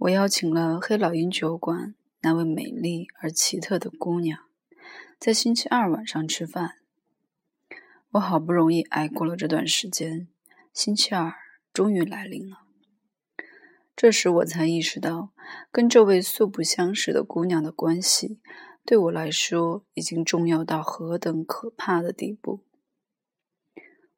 [0.00, 4.40] 我邀请了黑老鹰酒馆那位美丽而奇特的姑娘，
[5.18, 6.74] 在星期二晚上吃饭。
[8.10, 10.28] 我好不容易挨过了这段时间，
[10.74, 11.32] 星期二
[11.72, 12.58] 终于来临了。
[13.96, 15.32] 这时我才意识到，
[15.72, 18.38] 跟这位素不相识的姑娘的关系，
[18.84, 22.62] 对我来说已经重要到何等可怕的地步。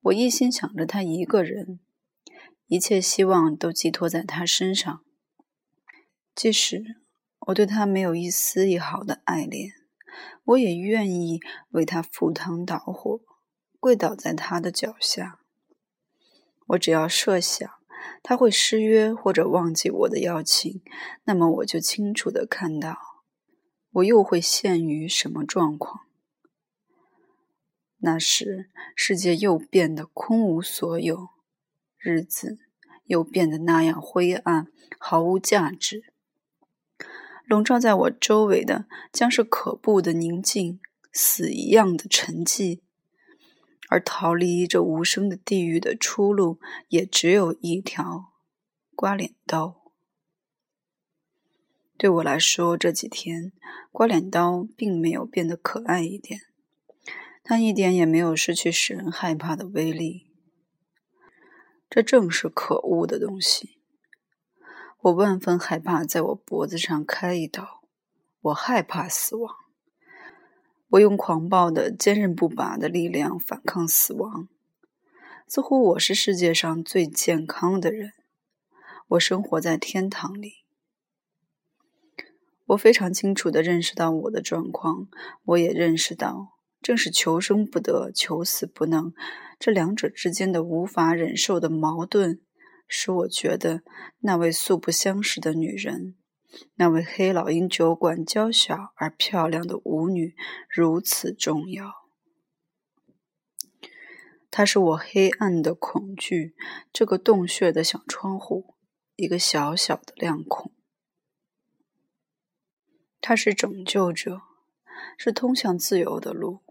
[0.00, 1.78] 我一心想着她一个人，
[2.66, 5.04] 一切希望都寄托在她身上。
[6.38, 6.84] 即使
[7.48, 9.72] 我对她没有一丝一毫的爱恋，
[10.44, 13.20] 我也愿意为她赴汤蹈火。
[13.80, 15.40] 跪倒在他的脚下，
[16.66, 17.68] 我只要设想
[18.22, 20.80] 他会失约或者忘记我的邀请，
[21.24, 22.96] 那么我就清楚的看到
[23.92, 26.06] 我又会陷于什么状况。
[27.98, 31.30] 那时世界又变得空无所有，
[31.96, 32.58] 日子
[33.06, 34.66] 又变得那样灰暗，
[34.98, 36.12] 毫无价值。
[37.48, 40.80] 笼罩在我周围的将是可怖的宁静，
[41.12, 42.80] 死一样的沉寂。
[43.88, 48.34] 而逃离这无声的地狱的出路，也只有一条：
[48.94, 49.90] 刮脸刀。
[51.96, 53.52] 对我来说，这几天
[53.90, 56.42] 刮脸刀并没有变得可爱一点，
[57.42, 60.26] 它一点也没有失去使人害怕的威力。
[61.88, 63.77] 这正是可恶的东西。
[65.00, 67.82] 我万分害怕在我脖子上开一刀，
[68.40, 69.54] 我害怕死亡。
[70.88, 74.48] 我用狂暴的、坚韧不拔的力量反抗死亡，
[75.46, 78.12] 似乎我是世界上最健康的人。
[79.08, 80.64] 我生活在天堂里。
[82.66, 85.06] 我非常清楚地认识到我的状况，
[85.44, 89.14] 我也认识到，正是求生不得、求死不能
[89.60, 92.40] 这两者之间的无法忍受的矛盾，
[92.88, 93.82] 使我觉得
[94.20, 96.16] 那位素不相识的女人。
[96.76, 100.34] 那位黑老鹰酒馆娇小而漂亮的舞女
[100.68, 101.92] 如此重要，
[104.50, 106.56] 她是我黑暗的恐惧，
[106.90, 108.74] 这个洞穴的小窗户，
[109.14, 110.72] 一个小小的亮孔。
[113.20, 114.40] 她是拯救者，
[115.18, 116.62] 是通向自由的路。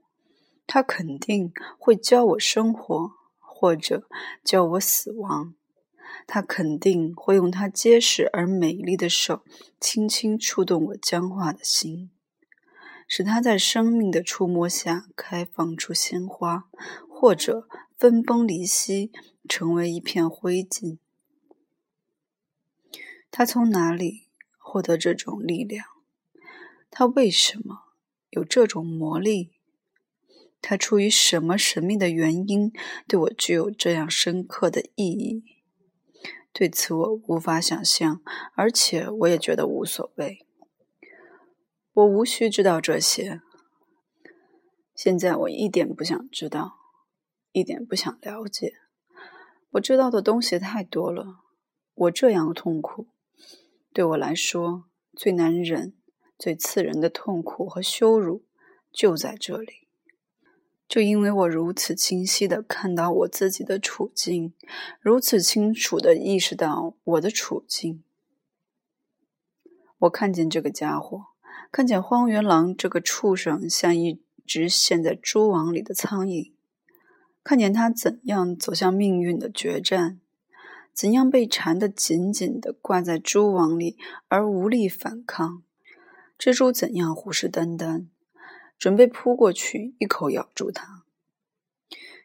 [0.66, 4.09] 她肯定会教我生活，或者
[4.44, 5.53] 教我死亡。
[6.27, 9.45] 他肯定会用他结实而美丽的手，
[9.79, 12.11] 轻轻触动我僵化的心，
[13.07, 16.67] 使它在生命的触摸下开放出鲜花，
[17.09, 19.11] 或者分崩离析，
[19.47, 20.97] 成为一片灰烬。
[23.31, 24.27] 他从哪里
[24.57, 25.85] 获得这种力量？
[26.91, 27.94] 他为什么
[28.31, 29.51] 有这种魔力？
[30.61, 32.73] 他出于什么神秘的原因，
[33.07, 35.44] 对我具有这样深刻的意义？
[36.57, 38.19] 对此我无法想象，
[38.56, 40.44] 而且我也觉得无所谓。
[41.94, 43.44] 我无需知道这些。
[44.95, 46.79] 现在我一点不想知道，
[47.51, 48.73] 一点不想了解。
[49.73, 51.44] 我知道的东西太多了。
[51.94, 53.06] 我这样痛苦，
[53.94, 55.95] 对我来说最难忍、
[56.39, 58.45] 最刺人的痛苦和羞辱
[58.91, 59.87] 就在这里。
[60.88, 64.53] 就因为我如此清晰的看到我自己的处境，
[65.02, 68.03] 如此清楚的意识到我的处境，
[70.00, 71.25] 我看见这个家伙，
[71.72, 76.53] 看见荒原狼这个畜生像一只陷在蛛网里的苍蝇，
[77.44, 80.22] 看见他怎样走向命运的决战，
[80.94, 83.98] 怎样被缠得紧紧的挂在蛛网里
[84.30, 85.64] 而无力反抗，
[86.40, 88.06] 蜘蛛怎样虎视眈眈。
[88.77, 91.03] 准备扑过去，一口咬住它。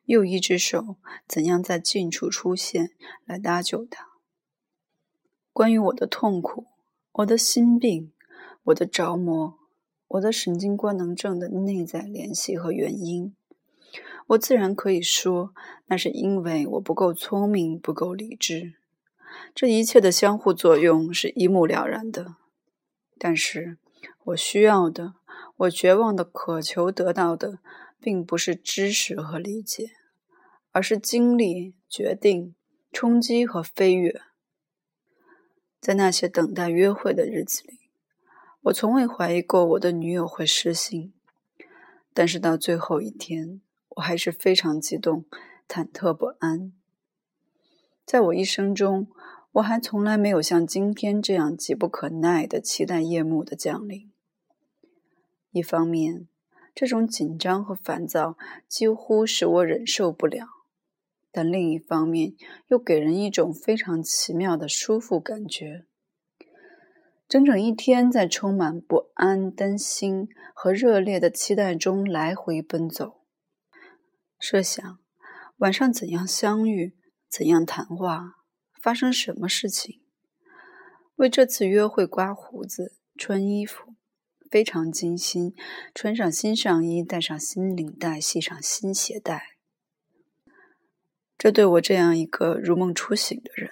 [0.04, 0.96] 又一只手
[1.28, 2.90] 怎样在近处出现，
[3.24, 4.08] 来搭救他？
[5.52, 6.66] 关于我的痛苦、
[7.12, 8.10] 我的心病、
[8.64, 9.58] 我的着魔、
[10.08, 13.34] 我的神经官能症的内在联系和原因，
[14.26, 15.54] 我自然可以说，
[15.86, 18.74] 那是因为我不够聪明、不够理智。
[19.54, 22.34] 这一切的相互作用是一目了然的。
[23.18, 23.78] 但是
[24.24, 25.14] 我需要的。
[25.56, 27.58] 我绝望的渴求得到的，
[28.00, 29.92] 并不是知识和理解，
[30.72, 32.54] 而是经历、决定、
[32.92, 34.20] 冲击和飞跃。
[35.80, 37.80] 在那些等待约会的日子里，
[38.62, 41.12] 我从未怀疑过我的女友会失信，
[42.14, 43.60] 但是到最后一天，
[43.96, 45.24] 我还是非常激动、
[45.66, 46.72] 忐忑不安。
[48.04, 49.08] 在我一生中，
[49.52, 54.11] 我还从来没有像今天这样急不可耐的期待夜幕的降临。
[55.52, 56.26] 一方面，
[56.74, 60.46] 这种紧张和烦躁几乎使我忍受不了；
[61.30, 62.34] 但另一方面，
[62.68, 65.84] 又给人一种非常奇妙的舒服感觉。
[67.28, 73.22] 整整一天在充满不安、担心和热烈的期待中来回奔走。
[74.38, 74.98] 设想
[75.58, 76.94] 晚上怎样相遇，
[77.28, 78.36] 怎样谈话，
[78.80, 80.00] 发生什么事情。
[81.16, 83.94] 为这次约会刮胡子、穿衣服，
[84.52, 85.54] 非常精心，
[85.94, 89.56] 穿上新上衣，戴上新领带，系上新鞋带。
[91.38, 93.70] 这对我这样一个如梦初醒的人，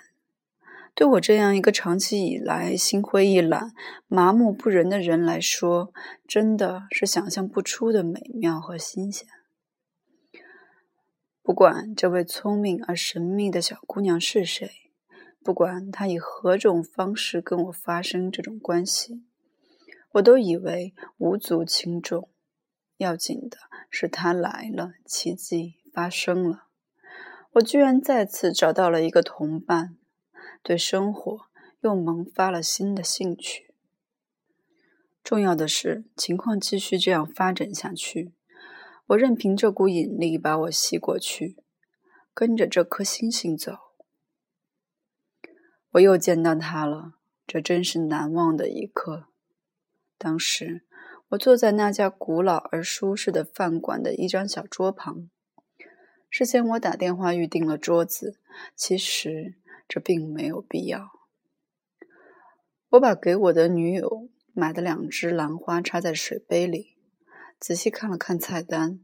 [0.95, 3.73] 对我这样一个长期以来心灰意懒、
[4.09, 5.93] 麻木不仁的人来说，
[6.27, 9.29] 真的是想象不出的美妙和新鲜。
[11.43, 14.71] 不管这位聪明而神秘的小姑娘是谁。
[15.43, 19.25] 不管她以何种方式跟我发生这种关系，
[20.13, 22.31] 我都以为无足轻重。
[22.97, 23.57] 要紧的
[23.89, 26.67] 是他来了，奇迹发生了。
[27.53, 29.97] 我居然再次找到了一个同伴，
[30.63, 31.47] 对生活
[31.81, 33.75] 又萌发了新的兴趣。
[35.25, 38.35] 重要的是，情况继续这样发展下去，
[39.07, 41.57] 我任凭这股引力把我吸过去，
[42.35, 43.79] 跟着这颗星星走。
[45.93, 47.15] 我又见到他了，
[47.47, 49.30] 这真是难忘的一刻。
[50.21, 50.83] 当时
[51.31, 55.31] 我坐在那家古老而舒适的饭馆的一张小桌旁。
[56.29, 58.39] 事先我打电话预订了桌子，
[58.77, 59.55] 其实
[59.89, 61.11] 这并没有必要。
[62.91, 66.99] 我把给我的女友买的两只兰花插在水杯里，
[67.59, 69.01] 仔细看了看菜单。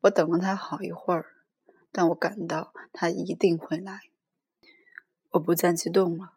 [0.00, 1.26] 我等了他好一会儿，
[1.92, 4.00] 但我感到他一定会来。
[5.32, 6.32] 我不再激动了。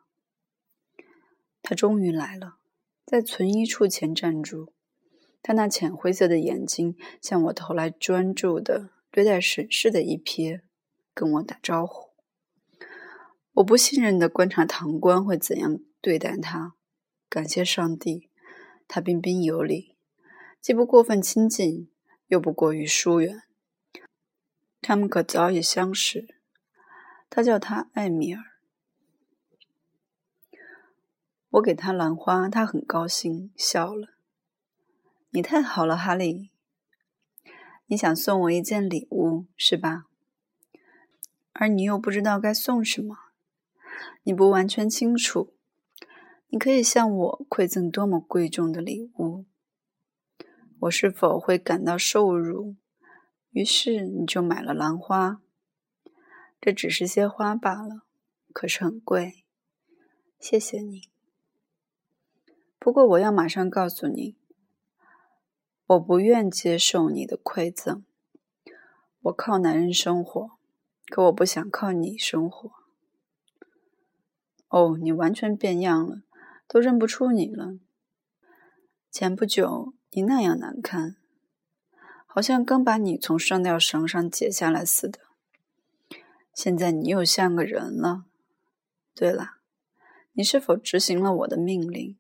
[1.62, 2.58] 他终于来了，
[3.08, 4.74] 在存衣处前站住。
[5.42, 10.60] 他那浅灰色的眼睛向我投来专注的、略带审视的一瞥，
[11.14, 12.10] 跟我打招呼。
[13.54, 16.76] 我不信任的观察堂官会怎样对待他。
[17.30, 18.30] 感谢上帝，
[18.90, 19.96] 他彬彬有礼，
[20.60, 21.90] 既不过分亲近，
[22.28, 23.44] 又不过于疏远。
[24.82, 26.28] 他们可早已相识。
[27.30, 28.44] 他叫他艾米尔。
[31.58, 34.10] 我给他兰花，他很高兴，笑了。
[35.32, 36.52] 你太好了，哈利。
[37.88, 40.06] 你想送我一件礼物，是吧？
[41.54, 43.18] 而你又不知道该送什么，
[44.24, 45.54] 你不完全清楚。
[46.50, 49.46] 你可以向我馈赠多么贵重的礼物，
[50.82, 52.76] 我是否会感到受辱？
[53.50, 55.42] 于是你就买了兰花。
[56.62, 58.04] 这只是些花罢了，
[58.54, 59.44] 可是很贵。
[60.40, 61.10] 谢谢你。
[62.88, 64.38] 不过，我要马上告诉你，
[65.88, 68.06] 我不愿接受你的馈赠。
[69.24, 70.52] 我靠男人生活，
[71.10, 72.72] 可我不想靠你生活。
[74.70, 76.22] 哦，你完全变样了，
[76.66, 77.78] 都认不出你了。
[79.12, 81.18] 前不久你那样难看，
[82.26, 85.20] 好像刚把你从上吊绳上解下来似的。
[86.54, 88.24] 现在你又像个人了。
[89.14, 89.58] 对了，
[90.32, 92.18] 你是否执行了我的命令？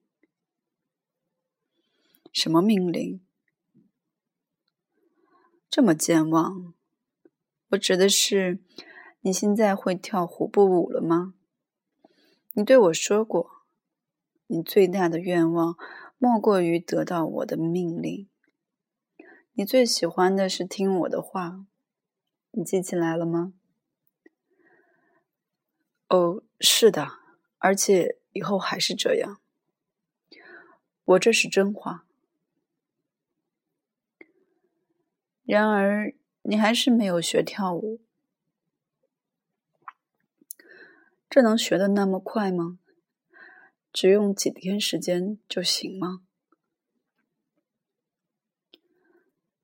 [2.39, 3.19] 什么命令？
[5.71, 6.75] 这么健忘？
[7.69, 8.59] 我指的是，
[9.21, 11.33] 你现在会跳虎步舞了吗？
[12.53, 13.63] 你对我说过，
[14.45, 15.75] 你最大的愿望
[16.19, 18.29] 莫过于得到我的命令。
[19.53, 21.65] 你最喜欢的是听我的话，
[22.51, 23.53] 你记起来了吗？
[26.09, 27.13] 哦，是的，
[27.57, 29.41] 而且以后还是这样。
[31.03, 32.03] 我这是真话。
[35.47, 38.01] 然而，你还是没有学跳舞。
[41.29, 42.79] 这能学的那么快吗？
[43.93, 46.19] 只用几天时间就行吗？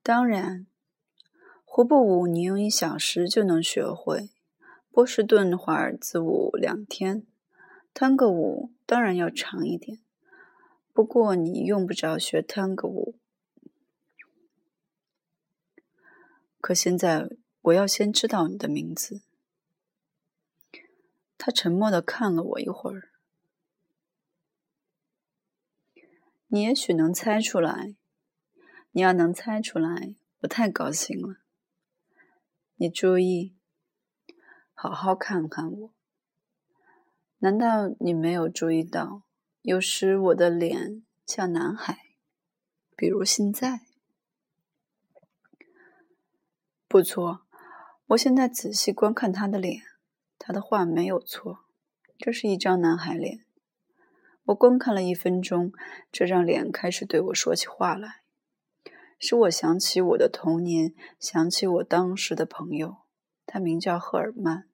[0.02, 0.66] 当然，
[1.66, 4.30] 胡步舞你用一小时就能学会，
[4.90, 7.26] 波士顿华尔兹舞两天，
[7.92, 9.98] 探戈舞当然要长一点。
[10.94, 13.18] 不过你用不着学探戈舞。
[16.64, 17.28] 可现在，
[17.60, 19.20] 我要先知道你的名字。
[21.36, 23.10] 他沉默的看了我一会儿。
[26.46, 27.96] 你也许能猜出来。
[28.92, 31.36] 你要能猜出来，我太高兴了。
[32.76, 33.54] 你注意，
[34.72, 35.94] 好好看看我。
[37.40, 39.24] 难道你没有注意到，
[39.60, 41.98] 有时我的脸像男孩，
[42.96, 43.82] 比如现在？
[46.94, 47.44] 不错，
[48.06, 49.82] 我现在仔细观看他的脸，
[50.38, 51.64] 他的话没有错，
[52.18, 53.44] 这是一张男孩脸。
[54.44, 55.72] 我观看了一分钟，
[56.12, 58.22] 这张脸开始对我说起话来，
[59.18, 62.98] 使我想起我的童年，想起我当时的朋友，
[63.44, 64.68] 他名叫赫尔曼。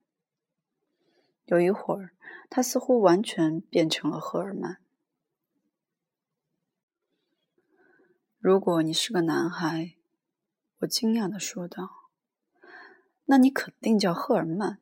[1.46, 2.10] 有一会儿，
[2.50, 4.82] 他似乎完全变成了赫尔曼。
[8.38, 9.94] 如果你是个男孩，
[10.80, 11.99] 我惊讶的说道，
[13.30, 14.80] 那你肯定叫赫尔曼。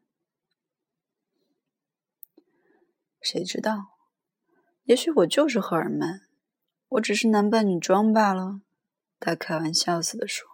[3.20, 3.98] 谁知道？
[4.84, 6.22] 也许我就是赫尔曼，
[6.88, 8.62] 我只是男扮女装罢了。
[9.20, 10.48] 他开玩笑似的说：“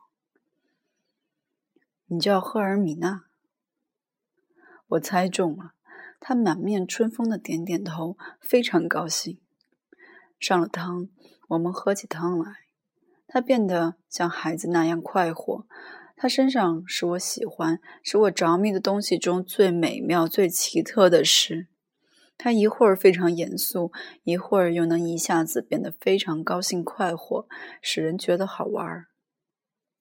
[2.07, 3.27] 你叫赫尔米娜。”
[4.89, 5.75] 我猜中了。
[6.19, 9.41] 他满面春风的点点头，非常高兴。
[10.41, 11.11] 上了汤，
[11.51, 12.67] 我们喝起汤来。
[13.29, 15.69] 他变得像孩子那样快活。
[16.17, 21.69] 他身上使我喜欢、使我着迷的东西中最美妙、最奇特的是。
[22.37, 23.93] 他一会儿非常严肃，
[24.25, 27.47] 一会儿又能一下子变得非常高兴快活，
[27.81, 29.05] 使人觉得好玩儿；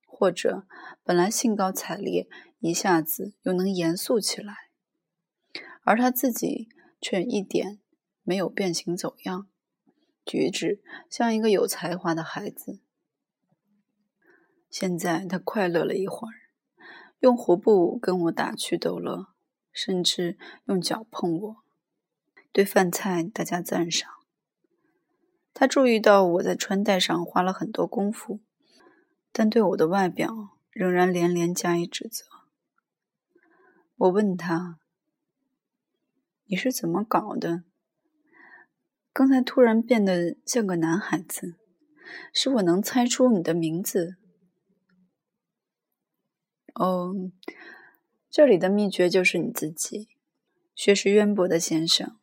[0.07, 0.65] 或者
[1.03, 2.27] 本来兴高采烈，
[2.59, 4.55] 一下子又能严肃起来。
[5.83, 7.79] 而他自己却一点
[8.23, 9.47] 没有变形走样，
[10.25, 12.79] 举止像一个有才华的孩子。
[14.73, 16.33] 现在他快乐了一会儿，
[17.19, 19.27] 用胡布跟我打趣逗乐，
[19.71, 21.57] 甚至用脚碰我。
[22.51, 24.09] 对饭菜大家赞赏。
[25.53, 28.39] 他注意到我在穿戴上花了很多功夫，
[29.31, 32.25] 但对我的外表仍然连连加以指责。
[33.97, 34.79] 我问他
[36.49, 37.61] ：“你是怎么搞的？
[39.13, 41.57] 刚才突然变得像个男孩子，
[42.33, 44.15] 使我能猜出你的名字。”
[46.73, 47.13] 哦，
[48.29, 50.09] 这里的秘诀就是你自己，
[50.73, 52.17] 学识渊博的先生。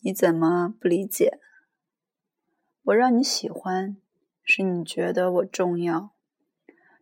[0.00, 1.40] 你怎么不理解？
[2.84, 3.96] 我让你喜欢，
[4.42, 6.10] 是你觉得我重要。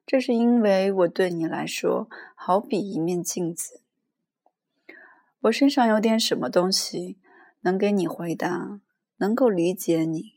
[0.07, 3.83] 这是因为我对你来说好比一面镜子。
[5.43, 7.19] 我身上有点什么东西
[7.61, 8.81] 能给你回答，
[9.19, 10.33] 能够理解你。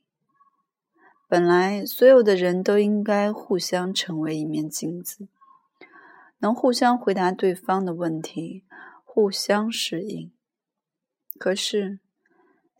[1.27, 5.29] 本来所有的人都应该互相成为一面镜子，
[6.41, 8.65] 能互相回答对方的问题，
[9.03, 10.31] 互相适应。
[11.39, 11.99] 可是。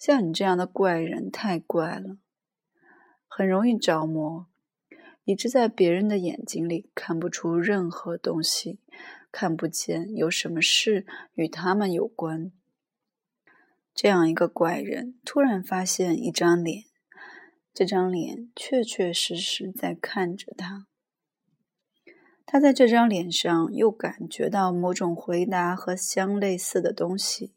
[0.04, 2.18] 像你这样的怪人太怪了，
[3.28, 4.48] 很容易着魔，
[5.26, 8.80] 以致在别人的眼睛里看不出任何东西，
[9.32, 12.52] 看不见有什么事与他们有关。
[13.94, 16.86] 这样一个怪人突然发现一张脸，
[17.72, 20.88] 这张脸确确实实在看着他，
[22.52, 27.56] 他在这张脸上又感觉到某种回答和相类似的东西。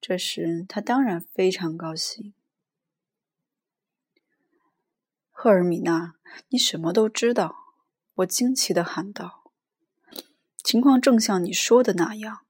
[0.00, 2.32] 这时，他当然非常高兴。
[5.32, 6.14] 赫尔米娜，
[6.50, 7.56] 你什么都知道！
[8.14, 9.50] 我惊奇的喊道。
[10.62, 12.46] 情况正像你说的那样，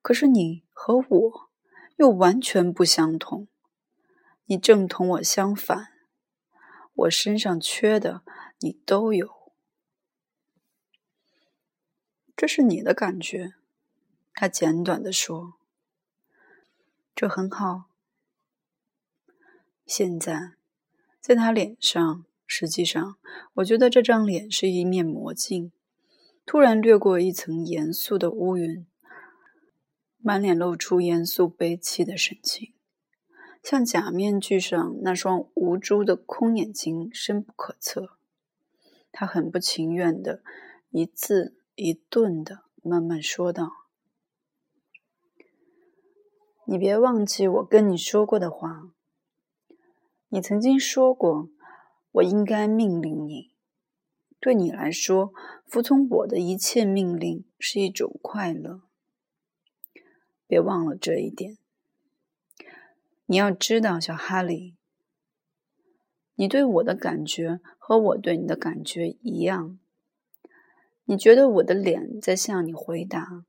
[0.00, 1.50] 可是你和我
[1.96, 3.48] 又完全不相同。
[4.44, 5.88] 你正同我相反，
[6.94, 8.22] 我身上缺的
[8.60, 9.39] 你都有。
[12.40, 13.52] 这是你的感觉，
[14.32, 15.58] 他简短的说。
[17.14, 17.90] 这很好。
[19.84, 20.52] 现在，
[21.20, 23.18] 在他脸上，实际上，
[23.56, 25.70] 我觉得这张脸是一面魔镜，
[26.46, 28.86] 突然掠过一层严肃的乌云，
[30.16, 32.72] 满脸露出严肃悲戚的神情，
[33.62, 38.16] 像假面具上那双无珠的空眼睛，深不可测。
[39.12, 40.42] 他很不情愿的，
[40.88, 43.86] 一字一顿的慢慢说道。
[46.66, 48.90] 你别忘记我跟你说过的话。
[50.28, 51.48] 你曾经说过，
[52.12, 53.54] 我应该命令你。
[54.38, 55.32] 对你来说，
[55.66, 58.82] 服从我的一切命令是一种快乐。
[60.46, 61.56] 别忘了这一点。
[63.24, 64.76] 你要知道，小哈利，
[66.34, 69.79] 你对我的感觉和我对你的感觉一样。
[71.10, 73.44] 你觉得我的脸在向你回答。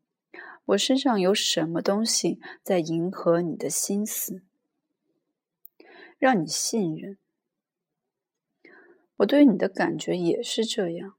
[0.66, 4.42] 我身上有什么东西在迎合你的心思，
[6.18, 7.20] 让你信任？
[9.18, 11.14] 我对你的感觉也是这样。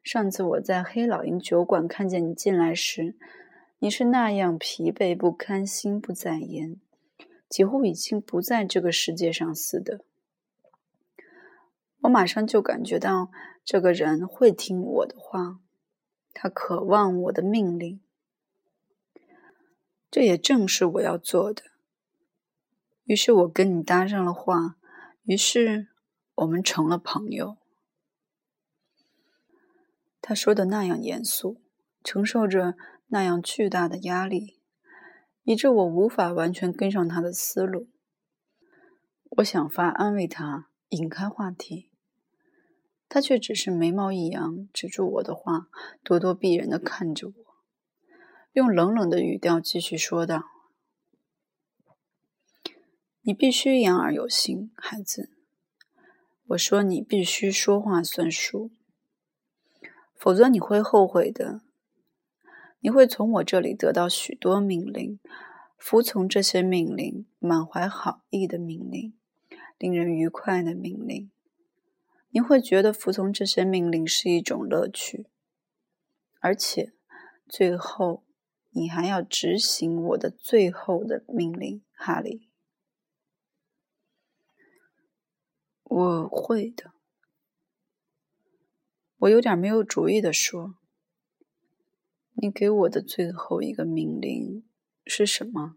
[0.00, 3.16] 上次我在黑老鹰酒馆看见你进来时，
[3.80, 6.80] 你是那样疲惫不堪、心不在焉，
[7.48, 10.04] 几乎已经不在这个世界上似的。
[12.02, 13.32] 我马上就感觉到
[13.64, 15.60] 这个人会听我的话，
[16.34, 18.00] 他渴望我的命令。
[20.10, 21.62] 这也正是我要做的。
[23.04, 24.76] 于是我跟你搭上了话，
[25.24, 25.88] 于是
[26.34, 27.56] 我们成了朋友。
[30.20, 31.60] 他说的那样严肃，
[32.02, 32.76] 承受着
[33.08, 34.60] 那样巨大的压力，
[35.42, 37.88] 以致我无法完全跟上他的思路。
[39.38, 41.90] 我想法安慰他，引开话题，
[43.08, 45.68] 他却只是眉毛一扬，止住我的话，
[46.04, 47.34] 咄咄逼人的看着我，
[48.52, 50.44] 用冷冷的语调继续说道
[53.22, 55.30] ：“你必须言而有信，孩子。
[56.48, 58.70] 我说你必须说话算数。”
[60.16, 61.60] 否则你会后悔的。
[62.80, 65.18] 你会从我这里得到许多命令，
[65.76, 69.12] 服从这些命令，满怀好意的命令，
[69.76, 71.30] 令人愉快的命令。
[72.34, 75.28] 你会觉得服从这些命令是一种乐趣，
[76.40, 76.92] 而且
[77.48, 78.24] 最后
[78.70, 82.48] 你还要执行我的最后的命令，哈利。
[85.84, 86.92] 我会的。
[89.18, 90.74] 我有点没有主意的说
[92.34, 94.64] ：“你给我的最后一个命令
[95.06, 95.76] 是什么？”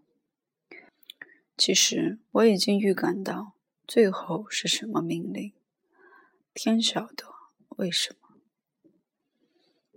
[1.55, 3.53] 其实我已经预感到
[3.85, 5.53] 最后是什么命令，
[6.59, 7.23] 天晓得
[7.77, 8.39] 为什么。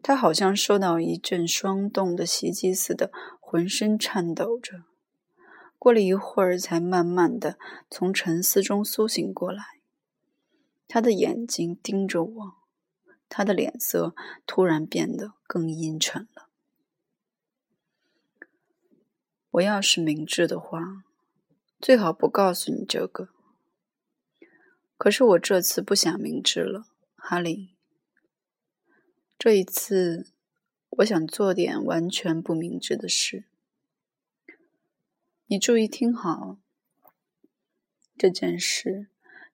[0.03, 4.85] 他好像受到一阵霜冻的袭击似的，浑身颤抖着。
[5.79, 9.65] 过了一会儿，才慢慢的从沉思中苏醒过来。
[10.87, 12.53] 他的眼睛盯着我。
[13.31, 14.15] 他的脸色
[14.45, 16.51] 突然变得更阴沉了。
[19.53, 20.81] 我要是明智的话，
[21.81, 23.31] 最好不告诉你这个。
[25.01, 26.85] 可是我这次不想明智了，
[27.17, 27.71] 哈利。
[29.39, 30.27] 这一次，
[30.91, 33.47] 我想做点完全不明智的事。
[35.47, 36.59] 你注意听好，
[38.19, 39.09] 这件事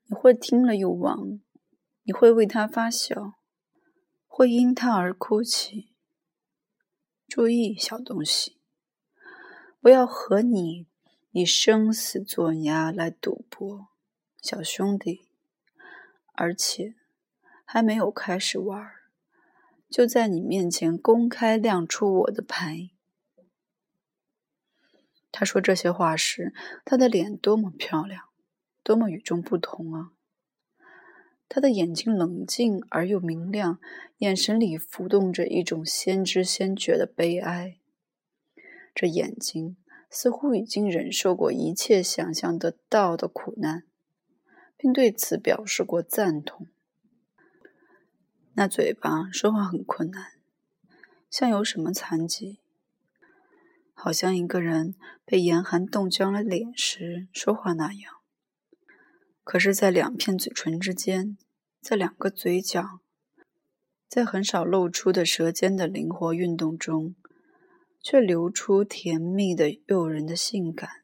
[0.06, 1.40] 你会听了又忘，
[2.02, 3.34] 你会为他发笑。
[4.26, 5.92] 会因他而哭泣。
[7.28, 8.58] 注意，小东西，
[9.82, 10.88] 我要和你
[11.30, 13.86] 以生死作押来赌博，
[14.42, 15.25] 小兄弟，
[16.36, 16.94] 而且
[17.64, 18.88] 还没有开始玩，
[19.88, 22.90] 就在你面前公开亮出我的牌。
[25.32, 28.24] 他说这些话时，他的脸多么漂亮，
[28.82, 30.12] 多么与众不同啊！
[31.48, 33.78] 他的眼睛冷静而又明亮，
[34.18, 37.78] 眼神里浮动着一种先知先觉的悲哀。
[38.94, 39.76] 这眼睛
[40.08, 43.84] 似乎已经忍受过一切想象得到的苦难，
[44.86, 46.68] 并对此表示过赞同。
[48.52, 50.34] 那嘴巴说话很困难，
[51.28, 52.60] 像有什么残疾，
[53.92, 54.94] 好像一个人
[55.24, 58.14] 被严寒冻僵了脸时说话那样。
[59.42, 61.36] 可是，在两片嘴唇之间，
[61.80, 63.00] 在两个嘴角，
[64.06, 67.16] 在很少露出的舌尖的灵活运动中，
[68.00, 71.02] 却流出甜蜜的、诱人的性感，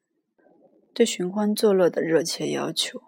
[0.95, 3.03] 对寻欢作乐的热切要求。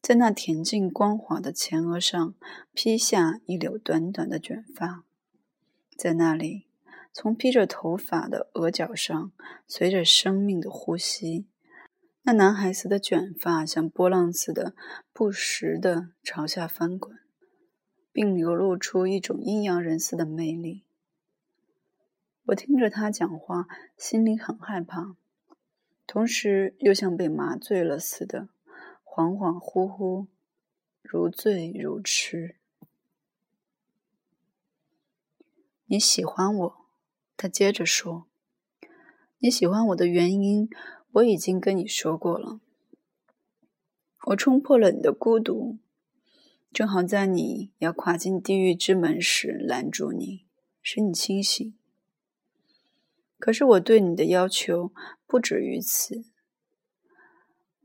[0.00, 2.34] 在那恬静光滑的前额上
[2.72, 5.04] 披下一绺短短的卷发，
[5.96, 6.66] 在那里，
[7.12, 9.32] 从披着头发的额角上，
[9.66, 11.46] 随着生命的呼吸。
[12.22, 14.74] 那男孩子的卷发像波浪似的
[15.12, 17.18] 不时的朝下翻滚，
[18.12, 20.84] 并流露出一种阴阳人似的魅力。
[22.46, 25.16] 我听着他讲话，心里很害怕，
[26.06, 28.48] 同时又像被麻醉了似的，
[29.18, 30.28] 恍恍惚惚，
[31.02, 32.54] 如醉如痴。
[35.86, 36.86] 你喜欢我，
[37.36, 38.28] 他接着说。
[39.38, 40.70] 你喜欢我的原因。
[41.14, 42.60] 我已经跟你说过了，
[44.26, 45.78] 我冲破了你的孤独，
[46.70, 50.44] 正好在你要跨进地狱之门时拦住你，
[50.80, 51.74] 使你清醒。
[53.38, 54.92] 可是我对你的要求
[55.26, 56.24] 不止于此，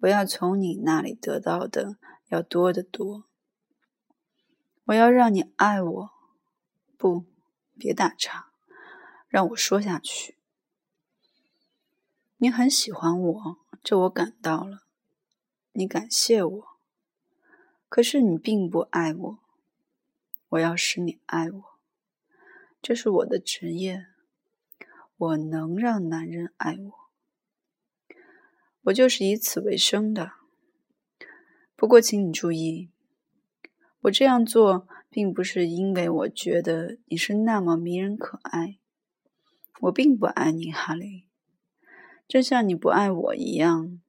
[0.04, 1.96] 我要从你那里得到的
[2.28, 3.24] 要多得多。
[4.84, 6.10] 我要让你爱我，
[6.98, 7.24] 不，
[7.78, 8.52] 别打岔，
[9.30, 10.38] 让我说下去。
[12.36, 14.84] 你很喜欢我，这我感到了。
[15.72, 16.68] 你感谢我，
[17.88, 19.39] 可是你并不爱我。
[20.50, 21.63] 我要使你爱我，
[22.82, 24.08] 这是我的职业。
[25.16, 27.03] 我能让男人爱我，
[28.84, 30.34] 我就是以此为生的。
[31.76, 32.89] 不过，请你注意，
[34.02, 38.78] 我这样做并不是因为我觉得你是那么迷人可爱。
[39.82, 41.28] 我并不爱你，哈利。
[42.28, 44.02] 就像你不爱我一样，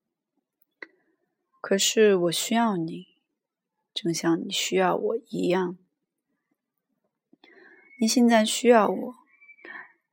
[1.60, 3.16] 可是我需要你，
[3.92, 5.76] 正像你需要我一样。
[8.00, 9.14] 你现在需要我，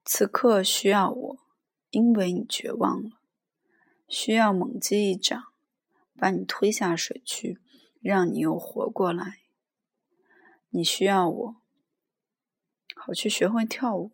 [0.03, 1.39] 此刻需要我，
[1.91, 3.20] 因为你绝望了，
[4.11, 5.53] 需要猛击一掌，
[6.17, 7.59] 把你推下水去，
[8.01, 9.39] 让你又活过来。
[10.71, 11.55] 你需要我，
[12.93, 14.11] 好去学会跳舞，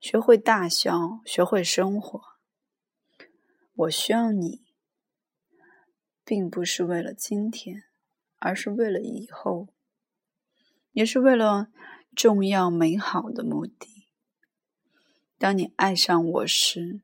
[0.00, 2.20] 学会大笑，学会生活。
[3.74, 4.64] 我需要你，
[6.24, 7.84] 并不是为了今天，
[8.38, 9.68] 而是为了以后，
[10.90, 11.68] 也是为了
[12.16, 14.08] 重要美好的目的。
[15.38, 17.02] 当你爱上我时，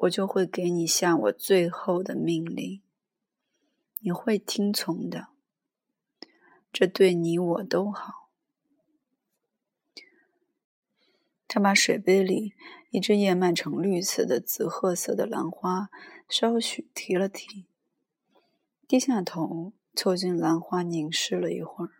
[0.00, 2.80] 我就会给你下我最后的命令，
[3.98, 5.28] 你会听从的。
[6.72, 8.30] 这对你我都好。
[11.46, 12.54] 他把水杯里
[12.90, 15.90] 一只叶漫成绿色的紫褐色的兰花
[16.28, 17.66] 稍许提了提，
[18.88, 21.99] 低下头凑近兰花凝视了一会儿。